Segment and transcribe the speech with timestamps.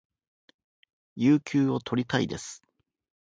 [1.15, 2.63] 有給を取りたいです